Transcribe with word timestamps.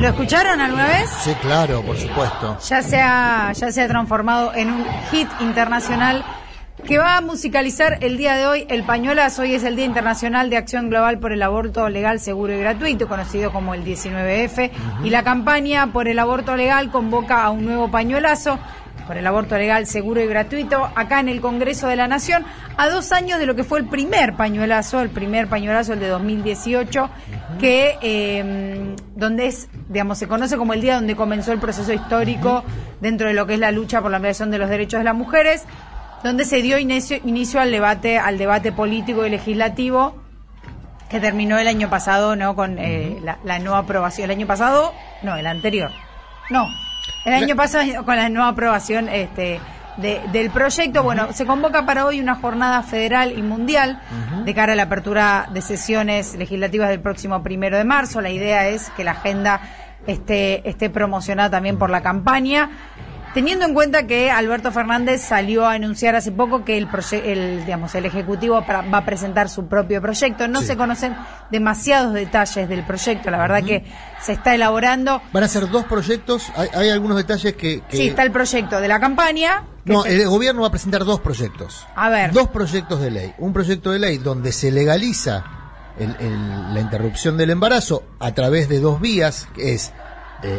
¿Lo 0.00 0.08
escucharon 0.08 0.62
alguna 0.62 0.86
vez? 0.86 1.10
Sí, 1.22 1.34
claro, 1.42 1.82
por 1.82 1.94
supuesto. 1.94 2.56
Ya 2.66 2.80
se 2.80 2.98
ha, 2.98 3.52
ya 3.52 3.70
se 3.70 3.82
ha 3.82 3.86
transformado 3.86 4.54
en 4.54 4.70
un 4.70 4.86
hit 5.10 5.28
internacional 5.40 6.24
que 6.86 6.96
va 6.96 7.18
a 7.18 7.20
musicalizar 7.20 7.98
el 8.00 8.16
día 8.16 8.34
de 8.36 8.46
hoy 8.46 8.66
el 8.70 8.84
pañuelazo. 8.84 9.42
Hoy 9.42 9.54
es 9.54 9.62
el 9.62 9.76
Día 9.76 9.84
Internacional 9.84 10.48
de 10.48 10.56
Acción 10.56 10.88
Global 10.88 11.18
por 11.18 11.32
el 11.32 11.42
Aborto 11.42 11.86
Legal, 11.90 12.18
Seguro 12.18 12.54
y 12.54 12.58
Gratuito, 12.60 13.08
conocido 13.08 13.52
como 13.52 13.74
el 13.74 13.84
19F. 13.84 14.70
Y 15.04 15.10
la 15.10 15.22
campaña 15.22 15.88
por 15.92 16.08
el 16.08 16.18
aborto 16.18 16.56
legal 16.56 16.90
convoca 16.90 17.44
a 17.44 17.50
un 17.50 17.66
nuevo 17.66 17.90
pañuelazo 17.90 18.58
por 19.10 19.18
el 19.18 19.26
aborto 19.26 19.58
legal, 19.58 19.88
seguro 19.88 20.22
y 20.22 20.28
gratuito, 20.28 20.88
acá 20.94 21.18
en 21.18 21.28
el 21.28 21.40
Congreso 21.40 21.88
de 21.88 21.96
la 21.96 22.06
Nación, 22.06 22.44
a 22.76 22.88
dos 22.88 23.10
años 23.10 23.40
de 23.40 23.46
lo 23.46 23.56
que 23.56 23.64
fue 23.64 23.80
el 23.80 23.86
primer 23.86 24.36
pañuelazo, 24.36 25.00
el 25.00 25.10
primer 25.10 25.48
pañuelazo, 25.48 25.94
el 25.94 25.98
de 25.98 26.06
2018, 26.06 27.10
que 27.58 27.98
eh, 28.02 28.94
donde 29.16 29.46
es, 29.46 29.68
digamos, 29.88 30.18
se 30.18 30.28
conoce 30.28 30.56
como 30.56 30.72
el 30.72 30.80
día 30.80 30.94
donde 30.94 31.16
comenzó 31.16 31.52
el 31.52 31.58
proceso 31.58 31.92
histórico 31.92 32.64
dentro 33.00 33.28
de 33.28 33.34
lo 33.34 33.46
que 33.46 33.54
es 33.54 33.60
la 33.60 33.70
lucha 33.70 34.00
por 34.00 34.10
la 34.10 34.18
ampliación 34.18 34.50
de 34.50 34.58
los 34.58 34.68
derechos 34.68 35.00
de 35.00 35.04
las 35.04 35.14
mujeres 35.14 35.64
donde 36.22 36.44
se 36.44 36.60
dio 36.60 36.78
inicio, 36.78 37.18
inicio 37.24 37.60
al 37.60 37.70
debate 37.70 38.18
al 38.18 38.36
debate 38.36 38.72
político 38.72 39.24
y 39.24 39.30
legislativo 39.30 40.14
que 41.08 41.18
terminó 41.18 41.58
el 41.58 41.66
año 41.66 41.88
pasado 41.90 42.36
no 42.36 42.54
con 42.54 42.78
eh, 42.78 43.18
la, 43.22 43.38
la, 43.42 43.58
no 43.58 43.74
aprobación. 43.74 44.30
El 44.30 44.36
año 44.36 44.46
pasado 44.46 44.92
no 45.22 45.36
el 45.36 45.46
anterior. 45.46 45.90
No 46.50 46.68
el 47.24 47.34
año 47.34 47.56
pasado 47.56 48.04
con 48.04 48.16
la 48.16 48.28
no 48.28 48.46
aprobación 48.46 49.08
este 49.08 49.60
de, 50.00 50.20
del 50.32 50.50
proyecto. 50.50 51.02
Bueno 51.02 51.32
se 51.32 51.46
convoca 51.46 51.86
para 51.86 52.06
hoy 52.06 52.20
una 52.20 52.34
jornada 52.36 52.82
federal 52.82 53.32
y 53.36 53.42
mundial 53.42 54.00
de 54.44 54.54
cara 54.54 54.72
a 54.72 54.76
la 54.76 54.84
apertura 54.84 55.48
de 55.52 55.62
sesiones 55.62 56.34
legislativas 56.36 56.88
del 56.88 57.00
próximo 57.00 57.42
primero 57.42 57.76
de 57.76 57.84
marzo. 57.84 58.20
La 58.20 58.30
idea 58.30 58.68
es 58.68 58.90
que 58.90 59.04
la 59.04 59.12
agenda 59.12 59.60
esté 60.06 60.68
esté 60.68 60.90
promocionada 60.90 61.50
también 61.50 61.78
por 61.78 61.90
la 61.90 62.02
campaña 62.02 62.70
Teniendo 63.34 63.64
en 63.64 63.74
cuenta 63.74 64.08
que 64.08 64.28
Alberto 64.30 64.72
Fernández 64.72 65.22
salió 65.22 65.64
a 65.64 65.74
anunciar 65.74 66.16
hace 66.16 66.32
poco 66.32 66.64
que 66.64 66.76
el, 66.76 66.88
el, 67.24 67.64
digamos, 67.64 67.94
el 67.94 68.04
Ejecutivo 68.06 68.60
va 68.68 68.98
a 68.98 69.04
presentar 69.04 69.48
su 69.48 69.68
propio 69.68 70.02
proyecto, 70.02 70.48
no 70.48 70.60
Sí. 70.62 70.66
se 70.66 70.76
conocen 70.76 71.14
demasiados 71.50 72.12
detalles 72.12 72.68
del 72.68 72.84
proyecto, 72.84 73.30
la 73.30 73.38
verdad 73.38 73.62
que 73.62 73.84
se 74.20 74.32
está 74.32 74.54
elaborando. 74.56 75.22
Van 75.32 75.44
a 75.44 75.48
ser 75.48 75.68
dos 75.70 75.84
proyectos. 75.84 76.50
Hay, 76.56 76.68
hay 76.74 76.90
algunos 76.90 77.16
detalles 77.16 77.54
que. 77.54 77.82
que- 77.82 77.96
Sí, 77.96 78.08
está 78.08 78.24
el 78.24 78.32
proyecto 78.32 78.80
de 78.80 78.88
la 78.88 78.98
campaña. 78.98 79.62
No, 79.84 80.02
se- 80.02 80.14
el 80.22 80.28
gobierno 80.28 80.62
va 80.62 80.68
a 80.68 80.72
presentar 80.72 81.04
dos 81.04 81.20
proyectos. 81.20 81.86
A 81.94 82.08
ver. 82.08 82.32
Dos 82.32 82.48
proyectos 82.48 83.00
de 83.00 83.10
ley. 83.12 83.34
Un 83.38 83.52
proyecto 83.52 83.92
de 83.92 84.00
ley 84.00 84.18
donde 84.18 84.50
se 84.50 84.72
legaliza 84.72 85.44
el- 86.00 86.16
el- 86.18 86.74
la 86.74 86.80
interrupción 86.80 87.36
del 87.36 87.50
embarazo 87.50 88.02
a 88.18 88.32
través 88.32 88.68
de 88.68 88.80
dos 88.80 89.00
vías, 89.00 89.46
que 89.54 89.74
es 89.74 89.92
eh, 90.42 90.58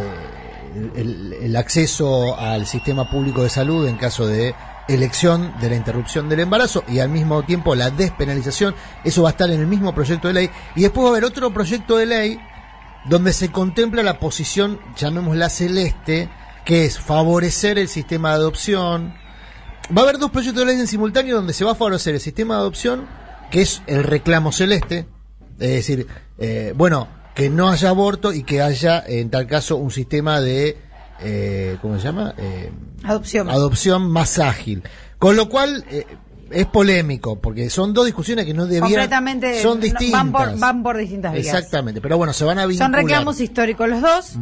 el, 0.96 1.56
acceso 1.56 2.38
al 2.38 2.66
sistema 2.66 3.10
público 3.10 3.44
de 3.44 3.50
salud 3.50 3.88
en 3.88 3.98
caso 3.98 4.28
de 4.28 4.56
elección 4.88 5.54
de 5.62 5.70
la 5.70 5.76
interrupción 5.76 6.28
del 6.28 6.42
embarazo 6.42 6.84
y 6.88 7.00
al 7.00 7.10
mismo 7.10 7.44
tiempo 7.44 7.76
la 7.76 7.92
despenalización. 7.92 8.76
Eso 9.04 9.24
va 9.24 9.30
a 9.30 9.32
estar 9.32 9.50
en 9.50 9.60
el 9.60 9.68
mismo 9.68 9.94
proyecto 9.94 10.28
de 10.28 10.34
ley. 10.34 10.50
Y 10.76 10.82
después 10.82 11.06
va 11.06 11.10
a 11.10 11.12
haber 11.12 11.26
otro 11.26 11.54
proyecto 11.54 11.98
de 11.98 12.06
ley 12.06 12.40
donde 13.06 13.34
se 13.34 13.52
contempla 13.52 14.04
la 14.04 14.20
posición, 14.20 14.80
llamémosla 14.96 15.50
celeste, 15.50 16.30
que 16.66 16.86
es 16.86 17.00
favorecer 17.00 17.80
el 17.80 17.88
sistema 17.88 18.30
de 18.30 18.36
adopción. 18.36 19.14
Va 19.96 20.02
a 20.02 20.04
haber 20.04 20.20
dos 20.20 20.32
proyectos 20.32 20.66
de 20.66 20.72
ley 20.72 20.80
en 20.80 20.88
simultáneo 20.88 21.36
donde 21.36 21.54
se 21.54 21.66
va 21.66 21.72
a 21.72 21.76
favorecer 21.76 22.16
el 22.16 22.22
sistema 22.22 22.56
de 22.56 22.62
adopción, 22.62 23.08
que 23.50 23.62
es 23.62 23.82
el 23.88 24.04
reclamo 24.04 24.52
celeste, 24.52 25.08
es 25.60 25.70
decir, 25.70 26.08
eh, 26.38 26.74
bueno, 26.76 27.08
que 27.34 27.50
no 27.50 27.70
haya 27.70 27.90
aborto 27.90 28.34
y 28.34 28.44
que 28.44 28.62
haya, 28.62 29.04
en 29.06 29.30
tal 29.30 29.48
caso, 29.48 29.78
un 29.78 29.92
sistema 29.92 30.42
de, 30.42 30.78
eh, 31.22 31.78
¿cómo 31.82 31.98
se 31.98 32.04
llama? 32.04 32.34
Eh, 32.38 32.72
Adopción. 33.04 33.50
adopción 33.50 34.10
más 34.10 34.40
ágil. 34.40 34.84
Con 35.18 35.36
lo 35.36 35.50
cual, 35.50 35.86
eh, 35.90 36.06
es 36.52 36.66
polémico, 36.66 37.40
porque 37.40 37.70
son 37.70 37.94
dos 37.94 38.06
discusiones 38.06 38.46
que 38.46 38.54
no 38.54 38.66
debían... 38.66 38.84
completamente 38.84 39.62
Son 39.62 39.80
distintas. 39.80 40.12
van 40.12 40.32
por, 40.32 40.60
van 40.60 40.84
por 40.84 40.98
distintas 40.98 41.34
vías. 41.34 41.48
Exactamente, 41.48 42.02
pero 42.02 42.18
bueno, 42.18 42.34
se 42.34 42.44
van 42.44 42.60
a 42.60 42.66
vincular. 42.66 42.88
Son 42.88 42.94
reclamos 42.94 43.40
históricos 43.40 43.88
los 43.88 44.02
dos, 44.02 44.34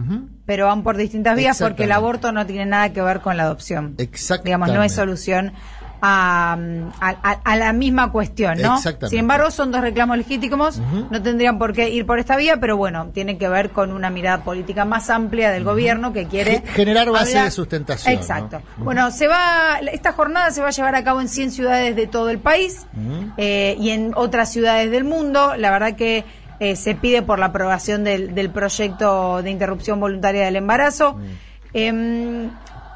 pero 0.45 0.66
van 0.66 0.83
por 0.83 0.97
distintas 0.97 1.35
vías 1.35 1.59
porque 1.59 1.83
el 1.83 1.91
aborto 1.91 2.31
no 2.31 2.45
tiene 2.45 2.66
nada 2.66 2.91
que 2.91 3.01
ver 3.01 3.21
con 3.21 3.38
la 3.38 3.44
adopción. 3.44 3.95
Exactamente. 3.97 4.45
Digamos, 4.50 4.69
no 4.69 4.83
es 4.83 4.94
solución 4.94 5.53
a, 6.01 6.57
a- 7.43 7.55
la 7.55 7.73
misma 7.73 8.11
cuestión, 8.11 8.57
¿no? 8.61 8.79
Sin 9.09 9.19
embargo, 9.19 9.51
son 9.51 9.71
dos 9.71 9.81
reclamos 9.81 10.17
legítimos, 10.17 10.79
no 11.09 11.21
tendrían 11.21 11.57
por 11.59 11.73
qué 11.73 11.89
ir 11.89 12.05
por 12.05 12.19
esta 12.19 12.35
vía, 12.37 12.57
pero 12.59 12.77
bueno, 12.77 13.07
tienen 13.13 13.37
que 13.37 13.47
ver 13.49 13.71
con 13.71 13.91
una 13.91 14.09
mirada 14.09 14.43
política 14.43 14.85
más 14.85 15.09
amplia 15.09 15.51
del 15.51 15.63
gobierno 15.63 16.13
que 16.13 16.25
quiere 16.27 16.61
Ge- 16.61 16.67
generar 16.67 17.09
base 17.11 17.31
hablar- 17.31 17.45
de 17.45 17.51
sustentación, 17.51 18.13
¿no? 18.13 18.19
Exacto. 18.19 18.61
Bueno, 18.77 19.11
se 19.11 19.27
va, 19.27 19.79
esta 19.91 20.13
jornada 20.13 20.51
se 20.51 20.61
va 20.61 20.67
a 20.69 20.71
llevar 20.71 20.95
a 20.95 21.03
cabo 21.03 21.21
en 21.21 21.27
100 21.27 21.51
ciudades 21.51 21.95
de 21.95 22.07
todo 22.07 22.29
el 22.29 22.39
país 22.39 22.85
eh, 23.38 23.75
y 23.79 23.89
en 23.89 24.13
otras 24.15 24.51
ciudades 24.51 24.91
del 24.91 25.03
mundo. 25.03 25.55
La 25.57 25.71
verdad 25.71 25.95
que 25.95 26.23
eh, 26.61 26.75
se 26.75 26.95
pide 26.95 27.21
por 27.21 27.39
la 27.39 27.47
aprobación 27.47 28.03
del, 28.03 28.35
del 28.35 28.49
proyecto 28.49 29.41
de 29.41 29.49
interrupción 29.51 29.99
voluntaria 29.99 30.45
del 30.45 30.55
embarazo. 30.57 31.17
Em, 31.73 32.49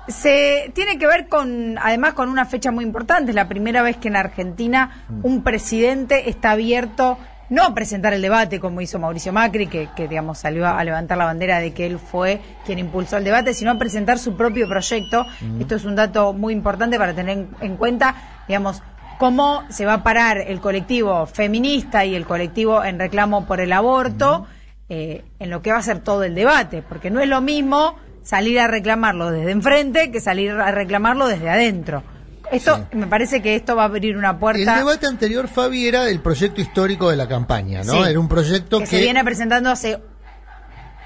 se 0.08 0.72
tiene 0.74 0.98
que 0.98 1.08
ver 1.08 1.28
con, 1.28 1.78
además, 1.78 2.14
con 2.14 2.30
una 2.30 2.46
fecha 2.46 2.72
muy 2.72 2.84
importante. 2.84 3.32
Es 3.32 3.36
la 3.36 3.48
primera 3.48 3.82
vez 3.82 3.98
que 3.98 4.10
en 4.10 4.16
Argentina 4.16 5.06
un 5.24 5.44
presidente 5.44 6.30
está 6.30 6.52
abierto 6.52 7.18
no 7.50 7.64
a 7.64 7.74
presentar 7.74 8.14
el 8.14 8.22
debate 8.22 8.60
como 8.60 8.82
hizo 8.82 9.00
Mauricio 9.00 9.32
Macri, 9.32 9.68
que, 9.68 9.90
que 9.96 10.08
digamos 10.08 10.40
salió 10.40 10.68
a 10.68 10.84
levantar 10.84 11.18
la 11.18 11.26
bandera 11.26 11.60
de 11.60 11.74
que 11.74 11.86
él 11.86 12.00
fue 12.00 12.42
quien 12.66 12.80
impulsó 12.80 13.18
el 13.18 13.24
debate, 13.24 13.54
sino 13.54 13.72
a 13.72 13.78
presentar 13.78 14.18
su 14.18 14.36
propio 14.36 14.68
proyecto. 14.68 15.26
Esto 15.60 15.76
es 15.76 15.86
un 15.86 15.96
dato 15.96 16.34
muy 16.34 16.54
importante 16.54 16.98
para 16.98 17.14
tener 17.14 17.38
en, 17.38 17.50
en 17.62 17.78
cuenta, 17.78 18.16
digamos, 18.48 18.82
cómo 19.20 19.64
se 19.70 19.86
va 19.86 19.94
a 19.94 20.04
parar 20.04 20.38
el 20.38 20.60
colectivo 20.60 21.26
feminista 21.28 22.06
y 22.06 22.16
el 22.16 22.26
colectivo 22.26 22.84
en 22.84 22.98
reclamo 22.98 23.46
por 23.46 23.62
el 23.62 23.72
aborto 23.72 24.48
eh, 24.90 25.24
en 25.40 25.50
lo 25.50 25.62
que 25.62 25.72
va 25.72 25.78
a 25.78 25.82
ser 25.82 26.00
todo 26.00 26.24
el 26.24 26.36
debate, 26.36 26.82
porque 26.82 27.10
no 27.10 27.20
es 27.20 27.30
lo 27.30 27.40
mismo 27.40 27.96
salir 28.24 28.60
a 28.60 28.68
reclamarlo 28.68 29.32
desde 29.32 29.52
enfrente 29.52 30.12
que 30.12 30.20
salir 30.20 30.52
a 30.52 30.72
reclamarlo 30.72 31.28
desde 31.28 31.50
adentro. 31.50 32.04
Esto, 32.52 32.88
me 32.94 33.08
parece 33.08 33.42
que 33.42 33.56
esto 33.56 33.76
va 33.76 33.84
a 33.84 33.86
abrir 33.86 34.16
una 34.16 34.32
El 34.32 34.38
puerta 34.38 34.78
debate 34.78 35.08
anterior, 35.08 35.48
Fabi, 35.48 35.88
era 35.88 36.10
el 36.10 36.20
proyecto 36.20 36.62
histórico 36.62 37.10
de 37.10 37.16
la 37.16 37.28
campaña, 37.28 37.84
¿no? 37.84 37.94
Sí. 37.94 38.10
Era 38.10 38.20
un 38.20 38.28
proyecto 38.28 38.80
que 38.80 38.86
que, 38.86 38.90
se 38.90 39.02
viene 39.02 39.24
presentando 39.24 39.70
hace 39.70 40.00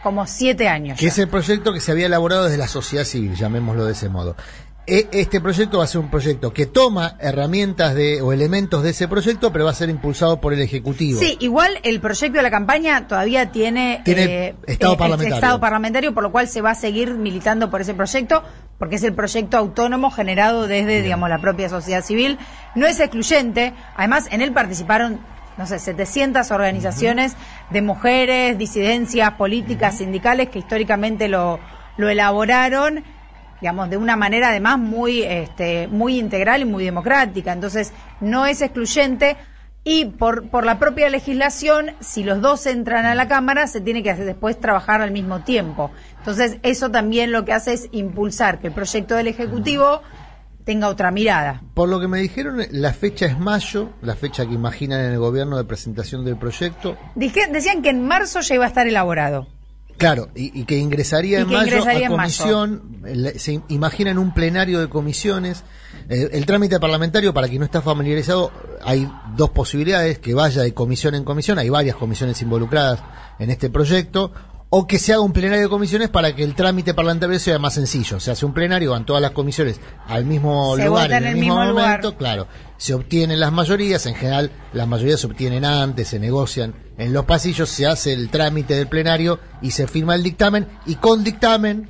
como 0.04 0.28
siete 0.28 0.68
años. 0.68 0.98
que 0.98 1.06
ya. 1.06 1.12
es 1.12 1.18
el 1.20 1.28
proyecto 1.28 1.74
que 1.74 1.80
se 1.80 1.92
había 1.92 2.08
elaborado 2.08 2.46
desde 2.46 2.58
la 2.58 2.68
sociedad 2.68 3.06
civil, 3.06 3.36
llamémoslo 3.36 3.86
de 3.86 3.94
ese 3.94 4.10
modo. 4.10 4.36
E- 4.88 5.10
Este 5.12 5.42
proyecto 5.42 5.80
va 5.80 5.84
a 5.84 5.88
ser 5.88 6.00
un 6.00 6.10
proyecto 6.10 6.54
que 6.54 6.66
toma 6.66 7.18
herramientas 7.20 7.94
de 7.94 8.22
o 8.22 8.32
elementos 8.32 8.84
de 8.84 8.92
ese 8.92 9.08
proyecto, 9.10 9.52
pero 9.52 9.66
va 9.66 9.72
a 9.72 9.74
ser 9.74 9.90
impulsado 9.90 10.40
por 10.40 10.54
el 10.54 10.62
Ejecutivo. 10.62 11.20
Sí, 11.20 11.36
igual 11.42 11.78
el 11.84 12.00
proyecto 12.00 12.38
de 12.38 12.44
la 12.44 12.50
campaña 12.52 13.06
todavía 13.08 13.52
tiene, 13.52 14.02
Tiene 14.06 14.56
estado 14.66 14.96
parlamentario. 14.98 15.36
estado 15.36 15.60
parlamentario, 15.60 16.14
por 16.14 16.24
lo 16.24 16.32
cual 16.32 16.48
se 16.48 16.62
va 16.62 16.72
a 16.72 16.76
seguir 16.76 17.14
militando 17.16 17.70
por 17.70 17.82
ese 17.82 17.94
proyecto, 17.94 18.44
porque 18.80 18.96
es 18.96 19.04
el 19.04 19.14
proyecto 19.14 19.58
autónomo 19.58 20.10
generado 20.10 20.68
desde, 20.68 21.02
digamos, 21.02 21.30
la 21.30 21.40
propia 21.40 21.68
sociedad 21.68 22.02
civil. 22.04 22.38
No 22.74 22.86
es 22.88 23.00
excluyente, 23.02 23.74
además 23.98 24.28
en 24.32 24.42
él 24.42 24.54
participaron, 24.54 25.20
no 25.58 25.66
sé, 25.68 25.80
700 25.80 26.50
organizaciones 26.52 27.36
de 27.72 27.82
mujeres, 27.82 28.58
disidencias 28.58 29.32
políticas, 29.34 29.98
sindicales, 29.98 30.48
que 30.48 30.60
históricamente 30.60 31.28
lo, 31.28 31.60
lo 31.98 32.08
elaboraron 32.08 33.04
digamos, 33.62 33.90
de 33.90 33.98
una 33.98 34.16
manera 34.16 34.50
además 34.50 34.78
muy, 34.80 35.24
este, 35.24 35.88
muy 35.88 36.18
integral 36.20 36.62
y 36.62 36.66
muy 36.66 36.84
democrática. 36.84 37.52
Entonces, 37.54 37.94
no 38.22 38.46
es 38.46 38.62
excluyente 38.62 39.36
y 39.84 40.06
por, 40.06 40.50
por 40.50 40.66
la 40.66 40.80
propia 40.80 41.10
legislación, 41.10 41.92
si 42.02 42.24
los 42.24 42.42
dos 42.42 42.66
entran 42.66 43.06
a 43.06 43.16
la 43.16 43.28
Cámara, 43.30 43.68
se 43.68 43.80
tiene 43.82 44.04
que 44.04 44.12
hacer 44.12 44.26
después 44.26 44.60
trabajar 44.60 45.02
al 45.02 45.12
mismo 45.12 45.40
tiempo. 45.42 45.92
Entonces, 46.20 46.58
eso 46.64 46.92
también 46.92 47.32
lo 47.32 47.46
que 47.46 47.54
hace 47.54 47.74
es 47.74 47.88
impulsar 47.94 48.60
que 48.60 48.68
el 48.68 48.74
proyecto 48.74 49.16
del 49.16 49.28
Ejecutivo 49.28 50.02
tenga 50.66 50.90
otra 50.90 51.10
mirada. 51.12 51.62
Por 51.74 51.88
lo 51.88 52.02
que 52.02 52.10
me 52.10 52.20
dijeron, 52.20 52.62
la 52.72 52.92
fecha 52.92 53.26
es 53.28 53.40
mayo, 53.40 53.92
la 54.02 54.16
fecha 54.16 54.46
que 54.46 54.54
imaginan 54.54 55.00
en 55.00 55.12
el 55.14 55.20
gobierno 55.20 55.56
de 55.56 55.64
presentación 55.64 56.26
del 56.26 56.36
proyecto. 56.36 56.98
Dije- 57.16 57.48
decían 57.50 57.82
que 57.82 57.90
en 57.90 58.06
marzo 58.06 58.42
ya 58.42 58.56
iba 58.56 58.66
a 58.66 58.68
estar 58.68 58.86
elaborado. 58.86 59.48
Claro, 59.98 60.30
y, 60.36 60.62
y 60.62 60.66
que 60.66 60.78
ingresaría 60.78 61.40
Y 61.40 61.42
en 61.42 61.48
que 61.48 61.54
mayo 61.56 61.68
ingresaría 61.68 62.08
a 62.08 62.12
en 62.12 62.16
mayo. 62.18 62.38
comisión, 62.44 63.02
el- 63.06 63.40
se 63.40 63.62
imaginan 63.70 64.18
un 64.20 64.34
plenario 64.34 64.80
de 64.80 64.90
comisiones. 64.90 65.64
Eh, 66.10 66.30
el 66.34 66.46
trámite 66.46 66.80
parlamentario, 66.80 67.34
para 67.34 67.48
quien 67.48 67.60
no 67.60 67.66
está 67.66 67.82
familiarizado, 67.82 68.52
hay 68.84 69.10
dos 69.36 69.50
posibilidades, 69.50 70.20
que 70.20 70.34
vaya 70.34 70.62
de 70.62 70.74
comisión 70.74 71.16
en 71.16 71.24
comisión, 71.24 71.58
hay 71.60 71.70
varias 71.70 71.96
comisiones 71.96 72.42
involucradas 72.42 73.00
en 73.40 73.50
este 73.50 73.70
proyecto, 73.70 74.32
o 74.70 74.86
que 74.86 75.00
se 75.00 75.14
haga 75.14 75.22
un 75.22 75.32
plenario 75.32 75.64
de 75.64 75.70
comisiones 75.70 76.10
para 76.10 76.36
que 76.36 76.44
el 76.44 76.54
trámite 76.54 76.94
parlamentario 76.94 77.40
sea 77.40 77.58
más 77.58 77.74
sencillo. 77.76 78.20
Se 78.20 78.32
hace 78.32 78.46
un 78.46 78.54
plenario, 78.54 78.92
van 78.92 79.06
todas 79.06 79.22
las 79.22 79.32
comisiones 79.32 79.80
al 80.08 80.26
mismo 80.26 80.76
Se 80.76 80.86
lugar 80.86 81.12
en 81.14 81.26
el, 81.26 81.36
mismo, 81.38 81.56
momento, 81.56 82.18
claro. 82.18 82.48
Se 82.78 82.94
obtienen 82.94 83.40
las 83.40 83.54
mayorías, 83.54 84.06
en 84.08 84.16
general 84.16 84.52
las 84.74 84.88
mayorías 84.88 85.22
se 85.22 85.28
obtienen 85.28 85.64
antes, 85.64 86.10
se 86.10 86.20
negocian 86.20 86.76
en 86.98 87.14
los 87.14 87.24
pasillos, 87.26 87.70
se 87.70 87.88
hace 87.88 88.12
el 88.12 88.30
trámite 88.30 88.76
del 88.76 88.88
plenario 88.88 89.40
y 89.62 89.72
se 89.72 89.88
firma 89.88 90.16
el 90.16 90.24
dictamen 90.24 90.68
y 90.86 90.96
con 90.96 91.24
dictamen 91.24 91.90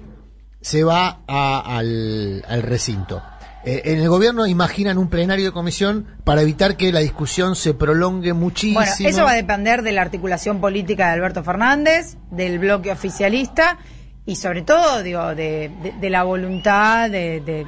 se 0.62 0.84
va 0.84 1.22
a- 1.28 1.78
al, 1.78 2.44
al 2.48 2.62
recinto. 2.62 3.22
Eh, 3.68 3.82
en 3.92 4.00
el 4.00 4.08
gobierno 4.08 4.48
imaginan 4.48 4.98
un 4.98 5.10
plenario 5.10 5.48
de 5.48 5.52
comisión 5.52 6.08
para 6.24 6.42
evitar 6.42 6.78
que 6.78 6.94
la 6.94 7.02
discusión 7.02 7.54
se 7.54 7.74
prolongue 7.74 8.32
muchísimo. 8.32 8.80
Bueno, 8.80 8.94
eso 9.00 9.26
va 9.26 9.32
a 9.32 9.36
depender 9.36 9.82
de 9.82 9.92
la 9.92 10.04
articulación 10.04 10.62
política 10.62 11.08
de 11.08 11.14
Alberto 11.16 11.44
Fernández, 11.44 12.16
del 12.32 12.60
bloque 12.60 12.94
oficialista 12.94 13.78
y 14.26 14.38
sobre 14.38 14.62
todo, 14.62 15.04
digo, 15.04 15.36
de, 15.36 15.70
la 16.02 16.24
voluntad 16.24 17.10
de, 17.10 17.66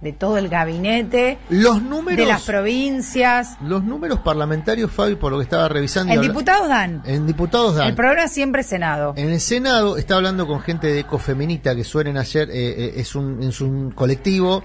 de- 0.00 0.12
todo 0.12 0.38
el 0.38 0.48
gabinete, 0.48 1.38
Los 1.50 1.82
números, 1.82 2.18
de 2.26 2.32
las 2.32 2.42
provincias. 2.42 3.56
los 3.62 3.84
números 3.84 4.20
parlamentarios, 4.20 4.90
Fabi, 4.90 5.16
por 5.16 5.30
lo 5.32 5.38
que 5.38 5.44
estaba 5.44 5.68
revisando. 5.68 6.12
En 6.14 6.20
diputados 6.22 6.68
dan. 6.68 7.02
En 7.06 7.26
diputados 7.26 7.74
dan. 7.76 7.88
El 7.88 7.94
programa 7.94 8.28
siempre 8.28 8.62
Senado. 8.62 9.12
En 9.16 9.30
el 9.30 9.40
Senado 9.40 9.96
está 9.96 10.16
hablando 10.16 10.46
con 10.46 10.60
gente 10.60 10.86
de 10.86 11.00
Ecofeminita 11.00 11.74
que 11.76 11.84
suelen 11.84 12.16
hacer, 12.16 12.50
eh, 12.50 12.54
eh, 12.54 12.92
es, 12.96 13.14
un, 13.14 13.42
es 13.42 13.60
un 13.60 13.90
colectivo 13.90 14.62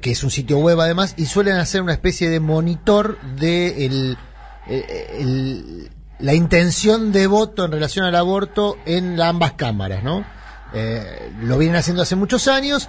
que 0.00 0.12
es 0.12 0.22
un 0.22 0.30
sitio 0.30 0.58
web 0.58 0.80
además, 0.80 1.14
y 1.16 1.26
suelen 1.26 1.56
hacer 1.56 1.82
una 1.82 1.92
especie 1.92 2.30
de 2.30 2.38
monitor 2.38 3.18
de 3.36 3.86
el, 3.86 4.16
eh, 4.68 5.16
el- 5.18 5.90
la 6.20 6.34
intención 6.34 7.10
de 7.10 7.26
voto 7.26 7.64
en 7.64 7.72
relación 7.72 8.04
al 8.04 8.14
aborto 8.14 8.76
en 8.86 9.20
ambas 9.20 9.54
cámaras, 9.54 10.04
¿no? 10.04 10.24
Eh, 10.74 11.32
lo 11.42 11.58
vienen 11.58 11.76
haciendo 11.76 12.02
hace 12.02 12.14
muchos 12.14 12.46
años, 12.46 12.88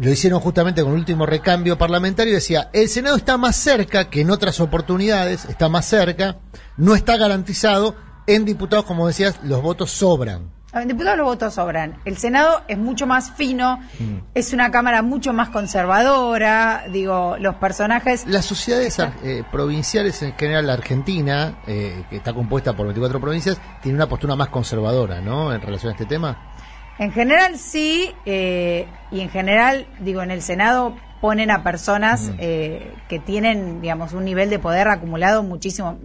lo 0.00 0.10
hicieron 0.10 0.40
justamente 0.40 0.82
con 0.82 0.92
el 0.92 0.98
último 0.98 1.26
recambio 1.26 1.76
parlamentario, 1.76 2.32
decía, 2.34 2.70
el 2.72 2.88
Senado 2.88 3.16
está 3.16 3.36
más 3.36 3.54
cerca 3.56 4.08
que 4.08 4.22
en 4.22 4.30
otras 4.30 4.58
oportunidades, 4.60 5.44
está 5.44 5.68
más 5.68 5.84
cerca, 5.84 6.36
no 6.78 6.94
está 6.94 7.18
garantizado, 7.18 7.94
en 8.26 8.44
diputados, 8.46 8.86
como 8.86 9.06
decías, 9.06 9.38
los 9.44 9.60
votos 9.60 9.90
sobran. 9.90 10.50
En 10.72 10.86
diputados 10.86 11.18
los 11.18 11.26
votos 11.26 11.54
sobran. 11.54 11.98
El 12.04 12.16
Senado 12.16 12.62
es 12.68 12.78
mucho 12.78 13.06
más 13.06 13.32
fino, 13.32 13.78
Mm. 13.98 14.18
es 14.34 14.52
una 14.52 14.70
Cámara 14.70 15.02
mucho 15.02 15.32
más 15.32 15.48
conservadora, 15.50 16.84
digo, 16.90 17.36
los 17.38 17.56
personajes... 17.56 18.24
Las 18.26 18.44
sociedades 18.46 18.96
eh, 19.22 19.42
provinciales, 19.50 20.22
en 20.22 20.32
general 20.34 20.66
la 20.68 20.74
Argentina, 20.74 21.58
eh, 21.66 22.04
que 22.08 22.16
está 22.16 22.32
compuesta 22.32 22.74
por 22.74 22.86
24 22.86 23.20
provincias, 23.20 23.60
tiene 23.82 23.96
una 23.96 24.08
postura 24.08 24.36
más 24.36 24.48
conservadora, 24.48 25.20
¿no? 25.20 25.52
En 25.52 25.60
relación 25.60 25.90
a 25.90 25.92
este 25.92 26.06
tema. 26.06 26.49
En 27.00 27.12
general 27.12 27.56
sí, 27.58 28.12
eh, 28.26 28.86
y 29.10 29.20
en 29.20 29.30
general, 29.30 29.86
digo, 30.00 30.22
en 30.22 30.30
el 30.30 30.42
Senado 30.42 30.94
ponen 31.22 31.50
a 31.50 31.62
personas 31.62 32.30
eh, 32.38 32.92
que 33.08 33.18
tienen, 33.18 33.80
digamos, 33.80 34.12
un 34.12 34.24
nivel 34.24 34.50
de 34.50 34.58
poder 34.58 34.86
acumulado 34.86 35.42
muchísimo. 35.42 35.98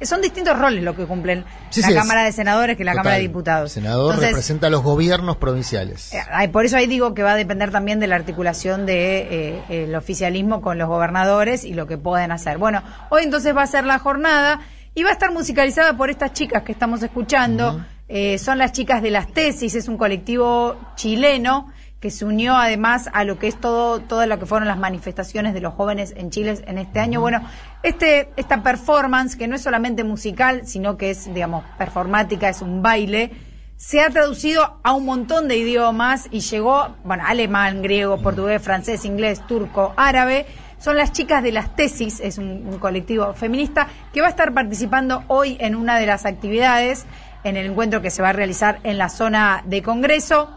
Son 0.00 0.22
distintos 0.22 0.58
roles 0.58 0.82
lo 0.82 0.96
que 0.96 1.04
cumplen 1.06 1.44
Sí, 1.70 1.82
la 1.82 1.88
sí, 1.88 1.94
Cámara 1.94 2.24
de 2.24 2.32
Senadores 2.32 2.76
que 2.78 2.84
la 2.84 2.92
Total. 2.92 3.02
Cámara 3.02 3.16
de 3.16 3.22
Diputados. 3.22 3.76
El 3.76 3.82
senador 3.82 4.06
Entonces, 4.14 4.30
representa 4.30 4.68
a 4.68 4.70
los 4.70 4.82
gobiernos 4.82 5.36
provinciales. 5.36 6.14
eh, 6.14 6.48
por 6.48 6.64
eso 6.64 6.78
ahí 6.78 6.86
digo 6.86 7.12
que 7.12 7.22
va 7.22 7.32
a 7.32 7.36
depender 7.36 7.70
también 7.70 8.00
de 8.00 8.06
la 8.06 8.16
articulación 8.16 8.86
de 8.86 9.58
eh, 9.58 9.84
el 9.84 9.94
oficialismo 9.96 10.62
con 10.62 10.78
los 10.78 10.88
gobernadores 10.88 11.64
y 11.64 11.74
lo 11.74 11.86
que 11.86 11.98
pueden 11.98 12.32
hacer. 12.32 12.56
Bueno, 12.56 12.82
hoy 13.10 13.24
entonces 13.24 13.54
va 13.54 13.62
a 13.64 13.66
ser 13.66 13.84
la 13.84 13.98
jornada 13.98 14.60
y 14.94 15.02
va 15.02 15.10
a 15.10 15.12
estar 15.12 15.30
musicalizada 15.30 15.94
por 15.96 16.08
estas 16.08 16.32
chicas 16.32 16.62
que 16.62 16.72
estamos 16.72 17.02
escuchando. 17.02 17.84
Eh, 18.08 18.38
son 18.38 18.58
las 18.58 18.72
chicas 18.72 19.02
de 19.02 19.10
las 19.10 19.32
tesis, 19.32 19.74
es 19.74 19.88
un 19.88 19.98
colectivo 19.98 20.76
chileno 20.96 21.70
que 22.00 22.10
se 22.10 22.24
unió 22.24 22.56
además 22.56 23.10
a 23.12 23.24
lo 23.24 23.38
que 23.38 23.48
es 23.48 23.60
todo 23.60 24.00
todo 24.00 24.24
lo 24.26 24.38
que 24.38 24.46
fueron 24.46 24.68
las 24.68 24.78
manifestaciones 24.78 25.52
de 25.52 25.60
los 25.60 25.74
jóvenes 25.74 26.14
en 26.16 26.30
Chile 26.30 26.58
en 26.66 26.78
este 26.78 27.00
año. 27.00 27.20
Bueno, 27.20 27.42
este 27.82 28.30
esta 28.36 28.62
performance 28.62 29.36
que 29.36 29.48
no 29.48 29.56
es 29.56 29.62
solamente 29.62 30.04
musical, 30.04 30.66
sino 30.66 30.96
que 30.96 31.10
es 31.10 31.32
digamos 31.34 31.64
performática, 31.76 32.48
es 32.48 32.62
un 32.62 32.82
baile 32.82 33.32
se 33.78 34.00
ha 34.00 34.10
traducido 34.10 34.80
a 34.82 34.92
un 34.92 35.04
montón 35.04 35.46
de 35.46 35.56
idiomas 35.56 36.26
y 36.32 36.40
llegó, 36.40 36.96
bueno, 37.04 37.22
alemán, 37.24 37.80
griego, 37.80 38.20
portugués, 38.20 38.60
francés, 38.60 39.04
inglés, 39.04 39.40
turco, 39.46 39.94
árabe. 39.96 40.46
Son 40.80 40.96
las 40.96 41.12
chicas 41.12 41.44
de 41.44 41.52
las 41.52 41.76
tesis, 41.76 42.18
es 42.18 42.38
un, 42.38 42.66
un 42.66 42.78
colectivo 42.80 43.34
feminista 43.34 43.86
que 44.12 44.20
va 44.20 44.26
a 44.26 44.30
estar 44.30 44.52
participando 44.52 45.22
hoy 45.28 45.56
en 45.60 45.76
una 45.76 45.96
de 45.96 46.06
las 46.06 46.26
actividades, 46.26 47.06
en 47.48 47.56
el 47.56 47.66
encuentro 47.66 48.02
que 48.02 48.10
se 48.10 48.22
va 48.22 48.30
a 48.30 48.32
realizar 48.32 48.80
en 48.84 48.98
la 48.98 49.08
zona 49.08 49.62
de 49.66 49.82
Congreso. 49.82 50.50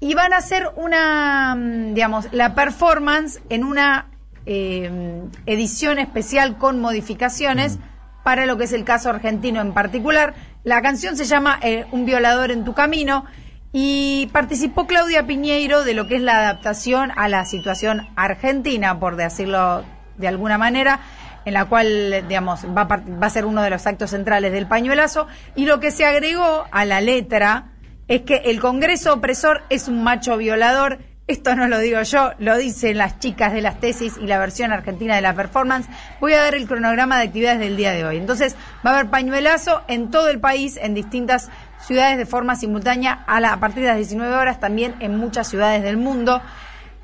Y 0.00 0.14
van 0.14 0.32
a 0.32 0.38
hacer 0.38 0.70
una, 0.76 1.54
mm, 1.54 1.94
digamos, 1.94 2.28
la 2.32 2.54
performance 2.54 3.40
en 3.48 3.64
una 3.64 4.06
eh, 4.48 5.22
edición 5.46 5.98
especial 5.98 6.56
con 6.56 6.80
modificaciones 6.80 7.78
para 8.22 8.46
lo 8.46 8.56
que 8.56 8.64
es 8.64 8.72
el 8.72 8.84
caso 8.84 9.10
argentino 9.10 9.60
en 9.60 9.72
particular. 9.72 10.34
La 10.62 10.82
canción 10.82 11.16
se 11.16 11.24
llama 11.24 11.58
eh, 11.62 11.86
Un 11.92 12.06
violador 12.06 12.50
en 12.50 12.64
tu 12.64 12.72
camino 12.72 13.24
y 13.72 14.28
participó 14.32 14.86
Claudia 14.86 15.26
Piñeiro 15.26 15.84
de 15.84 15.94
lo 15.94 16.06
que 16.06 16.16
es 16.16 16.22
la 16.22 16.38
adaptación 16.38 17.12
a 17.16 17.28
la 17.28 17.44
situación 17.44 18.08
argentina, 18.16 18.98
por 18.98 19.16
decirlo 19.16 19.84
de 20.16 20.28
alguna 20.28 20.58
manera, 20.58 21.00
en 21.46 21.54
la 21.54 21.64
cual, 21.64 22.24
digamos, 22.28 22.66
va 22.66 22.82
a, 22.82 22.86
va 22.98 23.26
a 23.26 23.30
ser 23.30 23.46
uno 23.46 23.62
de 23.62 23.70
los 23.70 23.86
actos 23.86 24.10
centrales 24.10 24.52
del 24.52 24.66
pañuelazo. 24.66 25.26
Y 25.54 25.64
lo 25.64 25.80
que 25.80 25.90
se 25.90 26.04
agregó 26.04 26.66
a 26.70 26.84
la 26.84 27.00
letra 27.00 27.68
es 28.08 28.20
que 28.22 28.36
el 28.44 28.60
Congreso 28.60 29.14
opresor 29.14 29.62
es 29.70 29.88
un 29.88 30.02
macho 30.04 30.36
violador. 30.36 30.98
Esto 31.28 31.56
no 31.56 31.66
lo 31.66 31.78
digo 31.80 32.00
yo, 32.02 32.30
lo 32.38 32.56
dicen 32.56 32.98
las 32.98 33.18
chicas 33.18 33.52
de 33.52 33.60
las 33.60 33.80
tesis 33.80 34.14
y 34.20 34.26
la 34.28 34.38
versión 34.38 34.70
argentina 34.72 35.16
de 35.16 35.22
la 35.22 35.34
performance. 35.34 35.88
Voy 36.20 36.32
a 36.34 36.40
dar 36.40 36.54
el 36.54 36.68
cronograma 36.68 37.16
de 37.18 37.24
actividades 37.24 37.58
del 37.58 37.76
día 37.76 37.90
de 37.90 38.04
hoy. 38.04 38.16
Entonces, 38.16 38.54
va 38.86 38.90
a 38.90 38.98
haber 38.98 39.10
pañuelazo 39.10 39.82
en 39.88 40.10
todo 40.12 40.28
el 40.28 40.38
país, 40.38 40.76
en 40.80 40.94
distintas 40.94 41.48
ciudades 41.80 42.16
de 42.18 42.26
forma 42.26 42.54
simultánea, 42.54 43.24
a, 43.26 43.40
la- 43.40 43.52
a 43.54 43.58
partir 43.58 43.82
de 43.82 43.88
las 43.88 43.96
19 43.96 44.36
horas, 44.36 44.60
también 44.60 44.94
en 45.00 45.16
muchas 45.16 45.48
ciudades 45.48 45.82
del 45.82 45.96
mundo. 45.96 46.40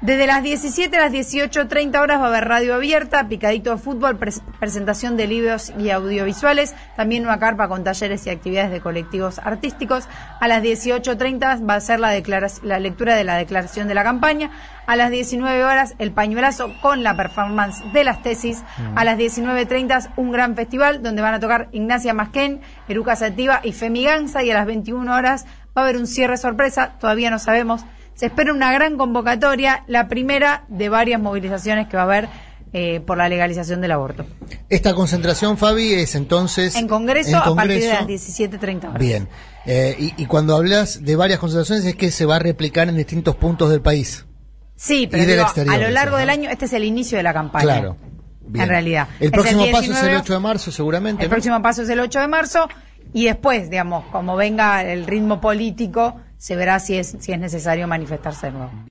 Desde 0.03 0.27
las 0.27 0.43
17 0.43 0.97
a 0.97 1.01
las 1.01 1.13
18.30 1.13 1.97
horas 2.01 2.19
va 2.21 2.25
a 2.25 2.27
haber 2.27 2.49
radio 2.49 2.75
abierta, 2.75 3.29
picadito 3.29 3.71
de 3.71 3.77
fútbol, 3.77 4.19
pres- 4.19 4.43
presentación 4.59 5.17
de 5.17 5.29
libros 5.29 5.73
y 5.79 5.91
audiovisuales, 5.91 6.75
también 6.97 7.23
una 7.25 7.39
carpa 7.39 7.69
con 7.69 7.85
talleres 7.85 8.27
y 8.27 8.31
actividades 8.31 8.73
de 8.73 8.81
colectivos 8.81 9.39
artísticos. 9.39 10.09
A 10.41 10.49
las 10.49 10.61
18.30 10.61 11.69
va 11.71 11.77
a 11.77 11.81
ser 11.81 12.01
la, 12.01 12.11
la 12.65 12.79
lectura 12.81 13.15
de 13.15 13.23
la 13.23 13.37
declaración 13.37 13.87
de 13.87 13.95
la 13.95 14.03
campaña. 14.03 14.51
A 14.87 14.97
las 14.97 15.11
19 15.13 15.65
horas 15.65 15.95
el 16.01 16.11
pañuelazo 16.11 16.73
con 16.83 17.05
la 17.05 17.17
performance 17.17 17.81
de 17.93 18.03
las 18.03 18.23
tesis. 18.25 18.65
A 18.97 19.05
las 19.05 19.17
19.30 19.17 20.15
un 20.17 20.33
gran 20.33 20.57
festival 20.57 21.01
donde 21.05 21.23
van 21.23 21.35
a 21.35 21.39
tocar 21.41 21.69
Ignacia 21.71 22.13
Masquén, 22.13 22.61
Eruca 22.89 23.15
Sativa 23.15 23.61
y 23.63 23.71
Femiganza 23.73 24.43
y 24.43 24.51
a 24.51 24.55
las 24.55 24.67
21 24.67 25.15
horas 25.15 25.45
va 25.79 25.83
a 25.83 25.85
haber 25.85 25.97
un 25.97 26.09
cierre 26.09 26.37
sorpresa, 26.39 26.95
todavía 26.99 27.31
no 27.31 27.39
sabemos. 27.39 27.85
Se 28.15 28.27
espera 28.27 28.53
una 28.53 28.73
gran 28.73 28.97
convocatoria, 28.97 29.85
la 29.87 30.09
primera 30.09 30.65
de 30.69 30.89
varias 30.89 31.21
movilizaciones 31.21 31.89
que 31.89 31.97
va 31.97 32.03
a 32.03 32.07
haber 32.07 32.29
eh, 32.73 33.01
por 33.01 33.19
la 33.19 33.29
legalización 33.29 33.81
del 33.81 33.93
aborto. 33.93 34.25
Esta 34.69 34.95
concentración, 34.95 35.59
Fabi, 35.59 35.95
es 35.95 36.15
entonces... 36.15 36.75
En 36.75 36.89
Congreso, 36.89 37.31
en 37.31 37.37
a 37.37 37.55
partir 37.55 37.81
de 37.81 37.89
las 37.89 38.07
17.30 38.07 38.85
horas. 38.89 38.99
Bien. 38.99 39.29
Eh, 39.67 39.95
y, 39.99 40.23
y 40.23 40.27
cuando 40.27 40.57
hablas 40.57 41.05
de 41.05 41.17
varias 41.17 41.39
concentraciones 41.39 41.85
es 41.85 41.97
que 41.97 42.11
se 42.11 42.25
va 42.25 42.37
a 42.37 42.39
replicar 42.39 42.89
en 42.89 42.97
distintos 42.97 43.37
puntos 43.37 43.71
del 43.71 43.83
país. 43.83 44.25
Sí, 44.75 45.07
pero 45.09 45.25
digo, 45.25 45.43
exterior, 45.43 45.75
a 45.75 45.79
lo 45.79 45.91
largo 45.91 46.17
del 46.17 46.29
año, 46.29 46.51
este 46.51 46.65
es 46.65 46.73
el 46.73 46.85
inicio 46.85 47.17
de 47.17 47.23
la 47.23 47.33
campaña. 47.33 47.63
Claro. 47.63 47.97
Bien. 48.41 48.65
En 48.65 48.69
realidad. 48.69 49.09
El 49.21 49.27
Es 49.27 49.31
próximo 49.33 49.65
paso 49.67 49.83
es 49.83 49.91
19, 49.91 50.13
el 50.15 50.21
8 50.21 50.33
de 50.33 50.39
marzo, 50.41 50.73
seguramente. 50.73 51.23
El 51.23 51.29
¿no? 51.29 51.35
próximo 51.35 51.63
paso 51.63 51.83
es 51.83 51.89
el 51.89 52.01
8 52.01 52.21
de 52.21 52.29
marzo 52.29 52.69
y 53.13 53.27
después, 53.27 53.71
digamos, 53.71 54.05
como 54.07 54.35
venga 54.35 54.83
el 54.83 55.07
ritmo 55.07 55.41
político, 55.41 56.17
se 56.43 56.57
verá 56.57 56.81
si 56.81 56.97
es, 56.97 57.15
si 57.21 57.31
es 57.31 57.39
necesario 57.39 57.87
manifestarse 57.87 58.47
de 58.47 58.53
nuevo. 58.55 58.73